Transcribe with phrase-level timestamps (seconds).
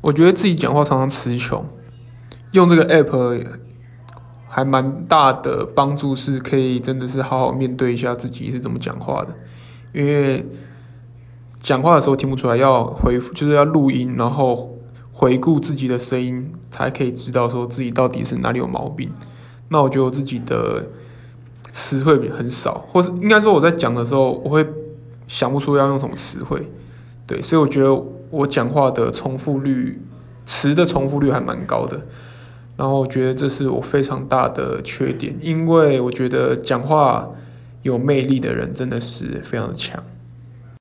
[0.00, 1.64] 我觉得自己讲话常常词穷，
[2.52, 3.46] 用这个 app
[4.48, 9.28] 还蛮大的帮助，是可以真的是好好面对一下自己是怎么讲话的，
[9.92, 10.44] 因为
[11.62, 14.78] 讲话的时候听不出来，要回复就是要录音，然后
[15.12, 19.12] 回顾自己的声音，才可以知道说自己到底是哪里有毛病。
[19.68, 20.86] 那我觉得我自己的
[21.70, 24.66] 词汇很少，或是应该说我在讲的时候，我会
[25.28, 26.68] 想不出要用什么词汇。
[27.26, 30.00] 对，所以我觉得我讲话的重复率，
[30.46, 32.00] 词的重复率还蛮高的。
[32.76, 37.28] 然后我觉得这是我非常大的缺点，因为我觉得讲话
[37.82, 40.02] 有魅力的人真的是非常的强。